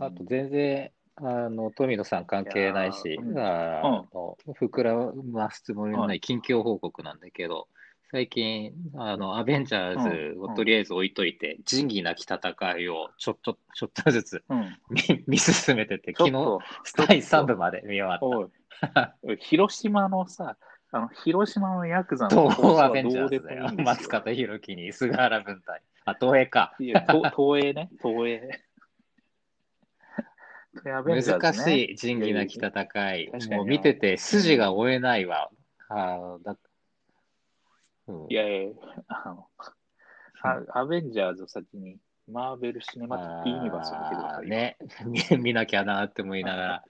[0.00, 3.36] あと全然、あの、富野さん関係ないし、いやーうん。
[3.36, 7.68] あの膨らますつもりのない近況報告なんだけど、
[8.10, 12.38] 最近、あの、アベンジャーズをとりあえず置いといて、仁義なき戦
[12.78, 14.78] いをちょっと、ちょっとずつうん。
[14.88, 16.58] 見見進めてて、昨日、
[16.96, 18.46] 第3部まで見終わっおい、
[19.22, 19.36] おい。
[19.38, 20.56] 広島のさ、
[20.92, 22.34] あの、広島のヤクザた。
[22.34, 23.70] の東宝アはベンジャーズだよ。
[23.76, 25.72] 松方弘樹に菅原文太。
[26.04, 26.74] あ、東映か。
[26.80, 28.64] い東映ね、東映。
[30.92, 33.30] アベンジャー難しい、仁義なき戦い。
[33.50, 35.50] もう見てて筋が追えないわ。
[35.88, 36.56] あーだ
[38.06, 38.70] うんいやいや、
[39.08, 39.46] あの、
[40.42, 41.98] あアベンジャーズを先に、
[42.28, 44.76] マーベル・シネマティック・ユニバースを見てくださね、
[45.30, 46.84] 見 見なきゃなって思いながら、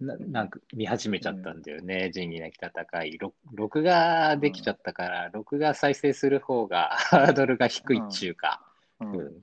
[0.00, 3.18] ななんか見始めちゃったんだよね、仁義なき戦い。
[3.18, 8.62] 録録画できちゃったから、録画再生する方が ハードルが低いっちゅうか。
[9.00, 9.42] うん。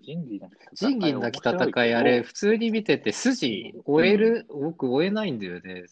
[0.00, 0.98] 仁義なき戦い。
[0.98, 5.84] 仁義なき戦い、あれ、普通に見てて、筋追える、僕追えないんだよね。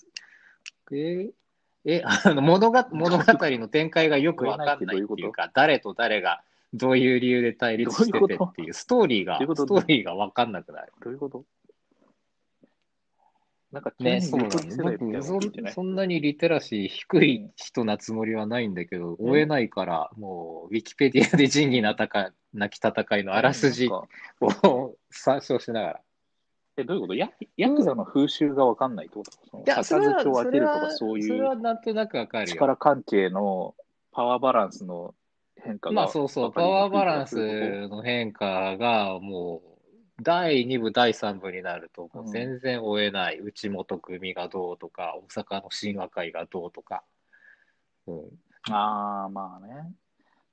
[0.92, 1.30] え、
[1.84, 6.42] え、あの物が 物語の展開がよくわかんないっていうか、誰と誰が
[6.74, 10.92] どういう理由で対立しててっていう、ストーリーが、ストーリーがわかんなくなる。
[11.00, 11.44] どういうこと？
[13.76, 14.52] なんか、ね、そうなの。
[14.54, 22.08] 横に世代みたいな僕そん、そんなにリテラシー低い人なつもりはないんだけど、追えないから、もう、ウィキペディアで仁義なた
[22.54, 23.90] なき戦いのあらすじ
[24.40, 26.00] を参照しながら。
[26.78, 27.14] え、どういうこと？
[27.14, 29.84] ヤヤクザの風習がわかんないってこと？
[29.84, 32.54] その杯を当てるとかそそういれはうなんとなくわかるよ。
[32.54, 33.74] 力関係の
[34.10, 35.14] パワーバランスの
[35.56, 39.75] 変化がまあそうそう、パワーバランスの変化がもう、
[40.22, 47.04] 第2部、第3部になると、もう全然追えない、内本組がどうとか、大阪の神話会がどうとか。
[48.06, 49.92] うん、ああ、まあね。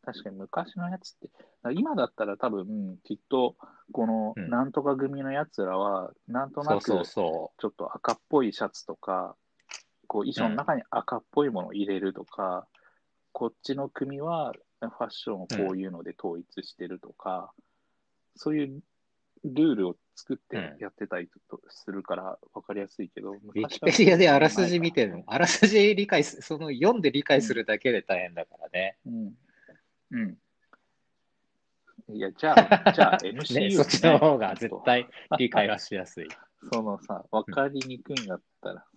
[0.05, 1.29] 確かに昔のやつって、
[1.73, 3.55] 今だったら多分、きっと、
[3.93, 4.49] このうん。
[4.49, 9.37] なんとか組のやつらは、なんとなく、ちょっと赤っぽいシャツとか、
[10.07, 12.67] こう衣装の中に赤っぽいものを入れるとか、
[13.31, 17.53] こっちの組はファッションをこういうので統一してるとか、
[18.35, 18.81] そういう
[19.45, 23.35] ルールを作ってうんやってたりとするから分かりやすいけど、う。
[23.35, 25.23] ウィキペディアであらすじ見てるるの。
[25.27, 28.97] あらすじ理解す、その読んで理解するだけで大変だからね。
[29.05, 29.33] うん。
[30.11, 30.37] うん。
[32.09, 36.27] いや、じゃあ、じゃあ MCU ね、そっちの方が絶対理解はしやすい。
[36.71, 38.87] そのさ、分かりにくいんだったらさ、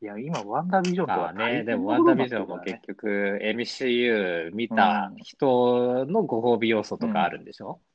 [0.00, 7.93] いや、今、ワンダービジョンとは大変でもワンダービジョンも結局 MCU 見た人のご褒美要素とかあるんでしょ、うん、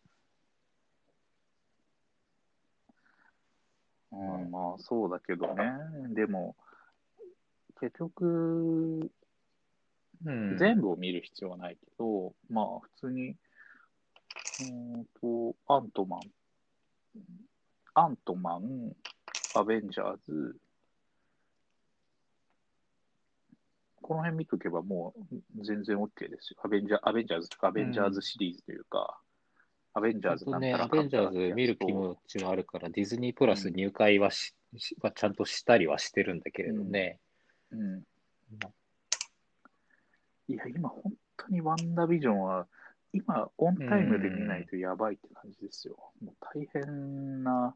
[4.69, 5.63] まあそうだけどね。
[6.13, 6.55] でも、
[7.79, 9.09] 結局、
[10.25, 10.57] うん。
[10.57, 16.21] 全部を見る必要はないけど、まあ普通に、うーんと、アントマン、
[17.95, 18.93] アントマン、
[19.55, 20.57] アベンジャーズ、
[24.01, 26.59] この辺見とけばもう全然 OK ですよ。
[26.63, 29.19] アベンジャーアベンジャーズとか、アベンジャーズシリーズというか、
[29.93, 34.55] アベンジャーズなんたらアベンジャーズ見る気持ちはあるから、ディズニープラス入会はし、し
[35.01, 37.19] はちゃんとしたりはしてるんだけれどね。
[37.71, 38.03] うん。
[40.47, 42.67] いや、今本当にワンダービジョンは、
[43.13, 45.97] 今、オンタイムで見ないとやばいって感じですよ。
[46.23, 47.75] もう大変な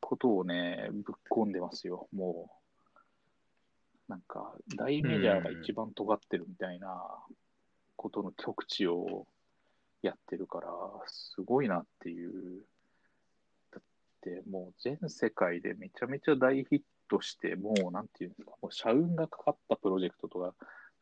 [0.00, 2.50] ことをね、ぶっ込んでますよ、も
[4.08, 4.10] う。
[4.10, 7.24] なんか、大メジャーが一番尖ってるみたいな
[7.96, 9.26] ことの極致を
[10.02, 10.68] やってるから、
[11.06, 12.64] すごいなっていう。
[14.24, 20.54] だって、もう全世界でめちゃめちゃ大ヒットして、もう、なんていうんですか、もう社運がかかったプロジェクトとか、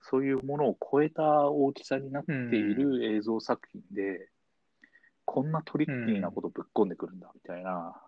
[0.02, 4.28] そういうものを超えた大きさになっている映像作品で、
[5.24, 8.00] こんなトリッキーなことぶっ込んでくるんだ、みたいな。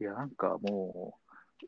[0.00, 1.18] いや、なんかも
[1.60, 1.66] う、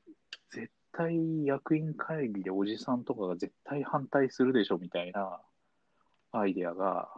[0.50, 5.40] 絶対役員会議でおじさんとかが絶対反対するでしょ、みたいな
[6.30, 7.08] アイデアが、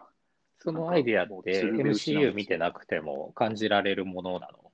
[0.58, 4.72] そのアイデアって MCU 見てなくても感じられるものなの？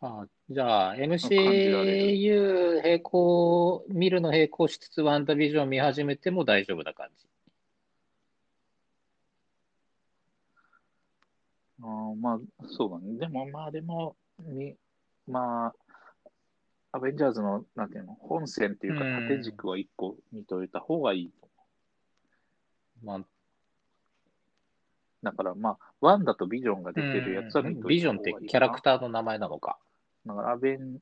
[0.00, 7.26] あじゃあ、MCU 並行、見るの並行しつつ、ワンダービジョン見始めても大丈夫な感じ。
[11.82, 13.18] あーまあ、そうだね。
[13.18, 14.76] でも、まあ、でも、み
[15.26, 15.74] まあ、
[16.92, 21.48] アベンジャーズの、なんていうの、本線っていうか、うん縦軸は一個見といた方がいいと
[23.02, 23.20] 思う。
[23.20, 23.35] まあ、
[25.26, 27.96] だから、まあ、ワンダとビジョンが出てるやつは見とい。
[27.96, 29.76] ビジョンってキャラクターの名前なのか。
[30.24, 30.98] だから、アベン、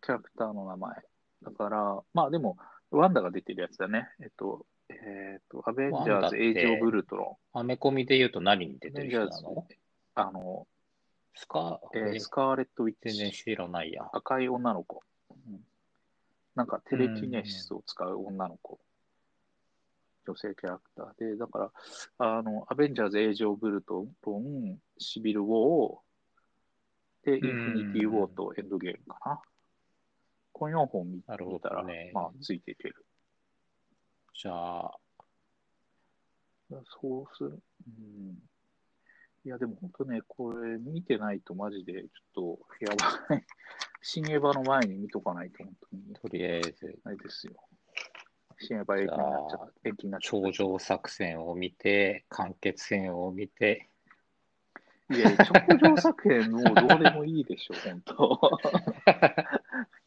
[0.00, 0.94] キャラクターの名前。
[1.42, 2.56] だから、まあでも、
[2.90, 4.08] ワンダが出てるやつだね。
[4.20, 8.92] えっと、えっと、アベンジャーズ・エイジ・オブ・ウルトロアメコミで言うと何に出ン。
[8.94, 9.66] てる人なの、
[10.14, 10.66] あの、
[11.34, 14.08] スカえーえスカーレット・ウィッ全然チ、知らないや。
[14.12, 15.02] 赤い女の子。
[15.30, 15.60] うん
[16.54, 18.80] なんかテレキネシスを使う女の子。
[20.28, 21.70] 女性キャラクターで、だから、
[22.18, 25.98] あの、アベンジャーズ・エイジ・オブ・ウルトロン、シビル・ウォー、
[27.24, 29.40] で、インフィニティ・ウォーとエンドゲームかな。
[30.52, 31.82] この4本見なるほ見たら、
[32.12, 33.06] まあ、ついていける。
[34.34, 34.98] じゃあ、
[37.00, 37.62] そうする。
[37.86, 38.36] うん。
[39.44, 42.94] いや、でも本当ね、これ見てないとマジでちょっとや
[43.28, 43.44] ばい。
[44.02, 47.54] 新エヴァの前に見とかないと本当にとりあえず、あれですよ。
[48.58, 49.88] 新エヴァ延期になっちゃった。
[49.88, 50.18] 延期にな。
[50.18, 53.88] 頂上作戦を見て、完結戦を見て、
[55.10, 58.40] いや、頂上作品もうどうでもいいでしょ、本当。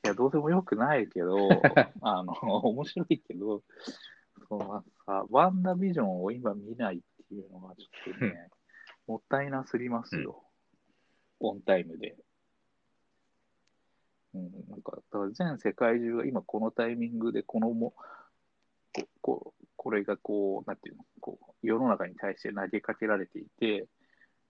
[0.03, 1.49] いや、どうでもよくないけど、
[2.01, 3.63] あの、面白いけど、
[4.47, 8.49] そのさ、ワンダービジョンを今見ないっていうのがちょっとね、
[9.07, 10.43] もったいなすぎますよ。
[11.39, 12.15] オンタイムで。
[14.35, 14.99] うん、なんか、
[15.33, 17.95] 全世界中が今このタイミングでこのも、
[18.93, 23.87] こここれがこう、なんていうの、こう、世の中に対して投げかけられていて、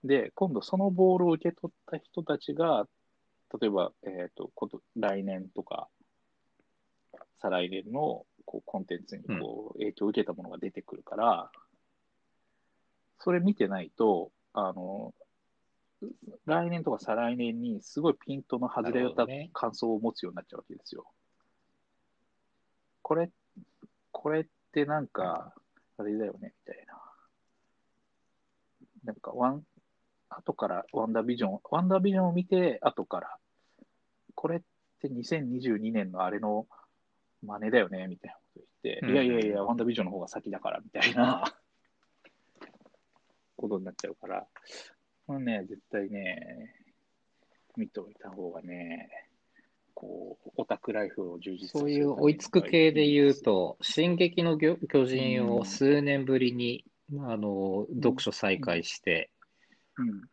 [0.04, 2.86] で、今度そのボールを受け取った人たちが、
[3.60, 5.88] 例えば、えっ、と、こと来年とか、
[7.40, 11.50] 再来年のこうコンテンツにこう影響を受けたものが出てくるから、
[13.18, 15.14] それ見てないと、あの、
[16.46, 21.06] 来年とか再来年にすごいピントの外れた感想を持つようになっちゃうわけですよ。
[23.02, 23.30] これ、
[24.12, 25.52] これってなんか、
[25.98, 26.94] あれだよね、みたいな。
[29.04, 29.64] なんかワン、
[30.28, 33.36] 後からワンダービジョン、ワンダービジョンを見て、後から、
[34.34, 34.60] これっ
[35.00, 36.66] て2022年のあれの
[37.42, 39.12] 真似だよね、みたいなこと言って、うん。
[39.12, 41.44] いやいやいや、ワンダービジョンの方が先だから、みたいな。
[43.56, 44.46] ことになっちゃうから、
[45.26, 46.74] これね、絶対ね、
[47.76, 49.08] 見ておいた方がね、
[49.94, 56.84] こう、オタクライフを充実そういう追いつく系で言うと、進撃の巨巨人を数年ぶりに、
[57.20, 59.30] あの読書再開して、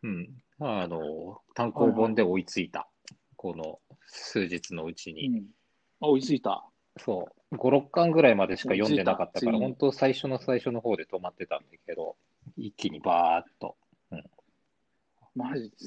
[0.02, 0.28] うん、うん、
[0.60, 2.88] あの単行本で追いついた、
[3.36, 5.28] この数日のうちに。
[5.28, 5.44] うん。
[6.00, 6.64] あ、追いついた。
[6.98, 12.16] そう、5、6巻ぐらいまでしか読んでなかったから、本当最初の最初の方で止まってたんだけど、
[12.56, 13.76] 一気にバーッと。
[15.34, 15.78] マジで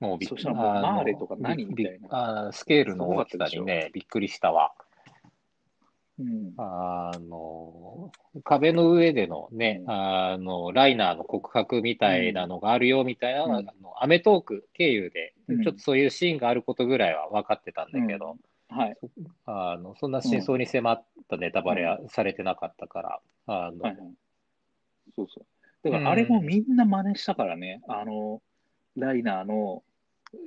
[0.00, 4.72] もうびっそしたらもうマーレとか何びみたいなあースケールの大きさにね、びっくりしたわ。
[6.18, 6.52] うん。
[6.58, 8.12] あの、
[8.44, 18.36] 壁の上でのね、うんあの、ライナーの告白みたいなのがあるよみたいな、うんあのアメトーク経由で、うんちょっとそういうシーンがあることぐらいは分かってたんだけど、
[18.68, 18.96] はい。
[19.46, 24.14] あのそんな真相に迫ったネタバレはされてなかったから、あのはいはい。
[25.16, 25.46] そうそう。
[25.82, 28.42] だからあれもみんな真似したからね、あの、
[28.96, 29.82] ライナーの、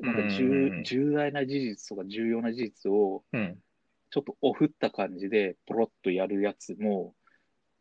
[0.01, 3.57] なんか重,、うん重大な事実とか重要な事実を、うん、
[4.12, 7.16] ちょっとオフった感じで、ポロッとやるやつも、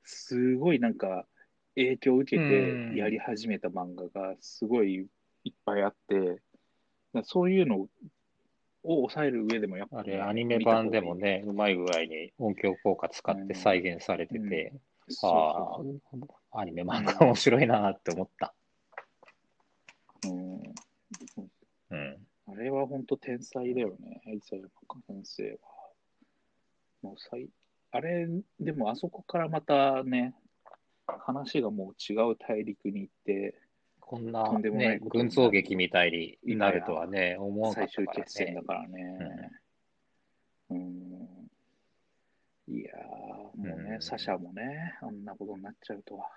[0.05, 1.27] すごいなんか、
[1.75, 2.91] 影響を受けうん。
[2.91, 5.09] てやり始めた漫画がすごい
[5.45, 6.41] いっぱいあって、
[7.25, 7.89] そういうのを
[8.85, 14.73] 抑える上でもやっぱり、あれ、アニメ版でもね、うまい具合に音響効果使って再現されてて、
[15.09, 15.85] そうあそ
[16.15, 16.31] う。
[16.53, 18.55] あ、アニメ漫画面白いなって思った。
[20.23, 21.51] そううん
[21.91, 22.27] うん。
[22.49, 24.69] あれは本当天才だよね、伊佐山
[25.07, 25.59] 先生は。
[27.03, 27.49] もう最
[27.91, 28.27] あれ、
[28.59, 30.35] でもあそこからまたね、
[31.07, 33.55] 話がもう違う大陸に行って、
[34.01, 38.63] こんなとんでもないね、群像劇みたいになるとはね、思わなか最終決戦だ。
[38.63, 39.51] からね。
[40.71, 41.51] うん。
[42.69, 46.31] いやー、もうね、うんサシャもね、あんなことになっちゃうとは。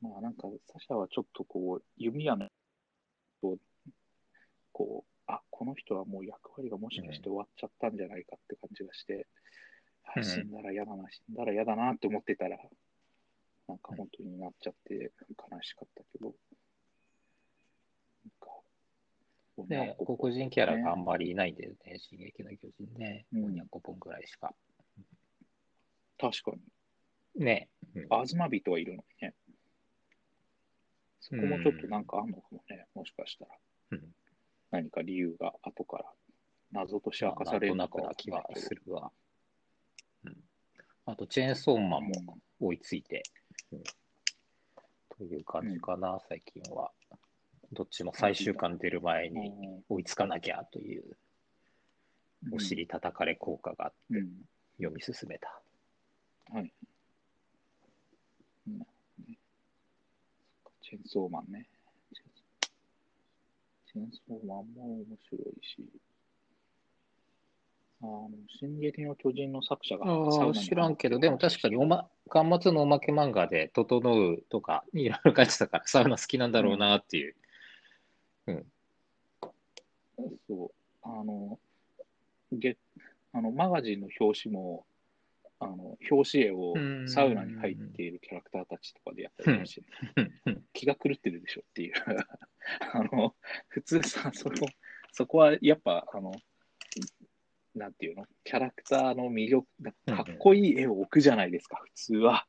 [0.00, 2.48] まあなんか、サシャはちょっとこう、弓矢の、
[3.40, 3.58] と
[4.72, 9.26] こう、あ、この人はもう役割がもしかして終わっちゃったんじゃないかって感じがして、
[10.04, 12.58] あうん死んだら嫌だな、死んだら嫌だなって思ってたら、
[13.68, 15.12] なんか本当になっちゃって
[15.52, 16.34] 悲しかったけど、
[19.68, 23.26] なんか、ね、子黒人キャラがあんまりいないんだよね、進撃の巨人ね。
[23.32, 24.54] うん400本ぐらいしか。
[26.18, 26.52] 確か
[27.36, 27.44] に。
[27.44, 27.68] ね。
[27.94, 29.34] うんアズマビトはいるのにね。
[31.28, 33.50] そこもちょっとなんかあんのかもね、もしかしたら。
[33.92, 34.14] うん
[34.70, 36.04] 何か理由が後から
[36.72, 39.10] 謎として明かまあされるのかな気はけどするわ。
[40.24, 40.36] うん
[41.06, 43.22] あと、チェーンソーマンも追いついて、
[43.72, 43.82] うん
[45.16, 46.92] という感じかな、最近は。
[47.72, 49.52] どっちも最終巻出る前に
[49.88, 51.16] 追いつかなきゃという
[52.52, 54.22] お尻叩かれ効果があって
[54.76, 55.60] 読み進めた。
[56.52, 56.72] はい。
[60.88, 61.66] チェンソーマンね。
[63.92, 65.86] チェンソーマンも面白いし。
[68.00, 77.36] あの、進撃の巨人の作者があ知らんけど、でも確かにおま、巻末のおまけ漫画で、整うとか、 いろいろ書いてたから、サウナ好きなんだろうなっていう。
[78.46, 78.72] うん。
[80.48, 80.70] そう。
[81.02, 81.58] あの、
[82.52, 82.78] げ
[83.32, 84.86] あのマガジンの表紙も、
[85.60, 86.74] あの表紙絵を
[87.06, 90.30] サウナに入っているキャラクターたちとかでやったりして、
[90.72, 91.94] 気が狂ってるでしょっていう。
[92.92, 93.34] あの
[93.68, 94.56] 普通さその
[95.12, 96.32] そこはやっぱあの
[97.74, 98.26] なんていうの？
[98.44, 99.66] キャラクターの魅力
[100.06, 102.46] かっこいい絵を置くじゃないですか、普通は。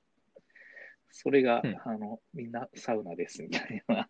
[1.11, 4.09] それが、あのみんなサウナですみたいな。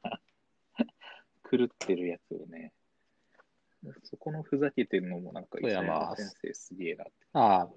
[1.50, 2.74] 狂ってるやつをね。
[4.03, 7.13] そこのふざけてるのもなんか、磯山先生すげえなって。
[7.34, 7.70] ああ、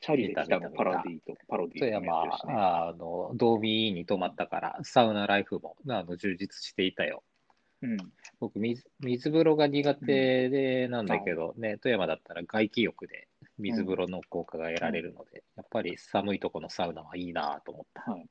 [0.00, 2.54] チャリで来たのパロディーと、パロディーと、ね。
[2.54, 7.22] あの、ドーミーに泊まったから、サウナライフもあの充実していたよ。
[7.82, 7.96] うん、
[8.40, 18.10] 僕水、水風呂が苦手でなんだけど、うん、ね、富山だったら外気浴で水風呂の効果が得られるので、うん、やっぱり寒いとこのサウナはいいなと思った。
[18.10, 18.26] はい。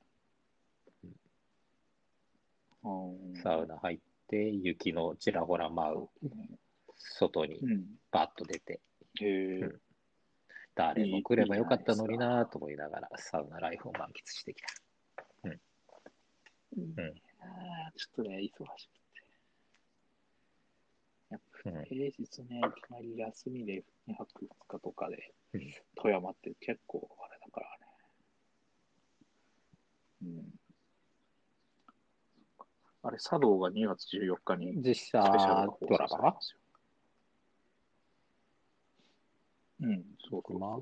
[3.42, 6.30] サウナ入って、雪のちらほら舞う、
[6.98, 7.60] 外に
[8.12, 8.80] バッと出て、
[9.22, 9.26] う
[9.66, 9.80] ん
[10.76, 14.68] 誰も来ればよかったのになと思いながら、サウナライフを満喫してきた。
[15.46, 15.60] うん。
[16.78, 16.96] うん。
[17.96, 19.06] ちょっとね、忙しくて。
[21.30, 25.34] やっぱ平日ね、いきなり休みで2泊2日とかで、
[25.96, 27.86] 富山って結構あれだからね。
[30.24, 30.60] うん。
[33.04, 36.38] あれ、茶道が2月14日に実写ドラマ
[39.86, 40.80] うん、そうそうまあ、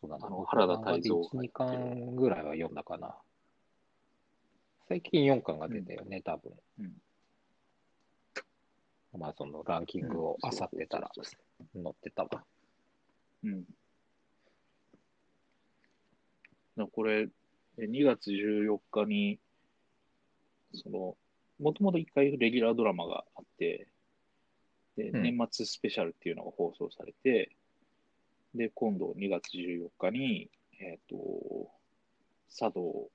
[0.00, 0.26] そうだな。
[0.26, 1.28] あの原田泰造が。
[1.42, 3.16] 1、2巻ぐらいは読んだかな。
[4.88, 6.52] 最近4巻が出たよね、うん、多分。
[6.80, 6.92] うん。
[9.14, 11.24] アマゾンのランキングをあさってたら載
[11.88, 12.44] ってたわ。
[13.44, 13.64] うん。
[16.92, 17.28] これ、
[17.78, 19.38] 2月14日に、
[20.74, 21.16] その、
[21.58, 23.88] もともと1回レギュラードラマがあって、
[24.96, 27.50] で、年末スペシャルっていうのが放送されて、
[28.54, 31.70] で、今度2月14日に、えっ、ー、と、
[32.54, 33.10] 茶道、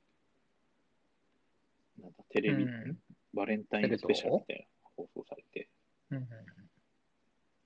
[1.99, 2.97] なんだ、テレビ、うん、
[3.33, 5.69] バレンタインスペシャルみたいな放送されて、
[6.11, 6.27] うん、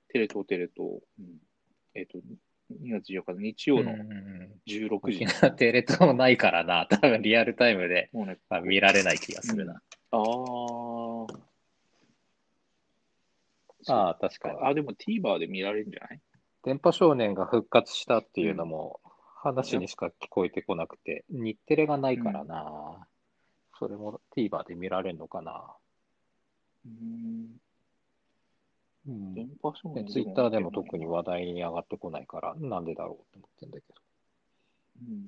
[0.09, 1.37] テレ東テレ東、うん、
[1.93, 2.17] えっ、ー、と、
[2.83, 3.95] 2月14日の日曜の
[4.67, 9.81] 16時、うん、テレ東ないからな、多分リアルタイムで、ね、見られない気がするな。
[10.11, 10.98] ああ。
[13.87, 14.59] ああ、確かに。
[14.61, 16.19] あ、でも TVer で見られるんじゃない？
[16.63, 18.99] 電波少年が復活したっていうのも、
[19.35, 23.05] 話にしか聞こえてこなくて、日テレがないからな、うん、
[23.79, 25.63] それも TVer で見られるのかな。
[26.85, 27.61] うん。
[29.07, 34.01] うん、電波少年ツイッターでも特に話題に上がってこないから、なんでだろうって思ってんだけど。
[35.07, 35.27] うん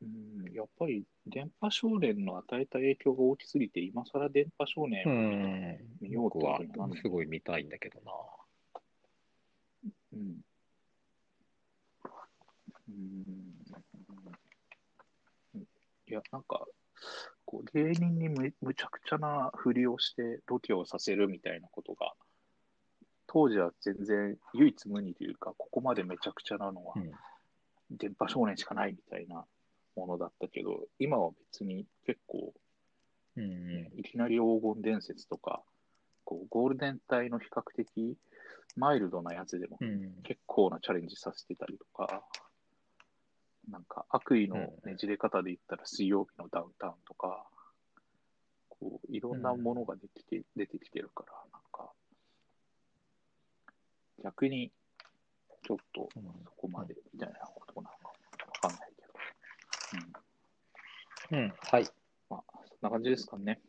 [0.00, 6.60] うん、やっぱり電波少年の与えた影響が大きすぎて、今更電波少年を見ようとは
[7.02, 8.12] すごい見たいんだけどな。
[10.12, 10.40] うん。
[12.88, 13.58] うん。
[16.06, 16.64] いや、なんか、
[17.44, 22.12] こう芸人にむむちゃくちゃなふりをしてロケをさせるみたいなことが、
[23.26, 26.94] 当時は全然唯一無二というか、ここまでめちゃくちゃなのは、
[27.90, 29.44] 電波少年しかないみたいな
[29.98, 32.52] ものだったけど、今は別に結構、
[33.36, 35.62] うん、いきなり黄金伝説とか、
[36.24, 38.16] こうゴールデン帯の比較的
[38.76, 39.78] マイルドなやつでも
[40.22, 42.22] 結構なチャレンジさせてたりとか、
[43.66, 47.44] うん、なんか悪意のねじれ方で言ったら水曜日のダウンタウンとか、
[48.68, 51.90] こういろんなものが出てきて,、出てきてるから、なんか
[54.22, 54.70] 逆に
[55.66, 56.08] ちょっと
[56.44, 57.97] そこまでみたいなことなの
[61.30, 61.86] うん、はい。
[62.30, 63.60] まあ、そんな感じですかね。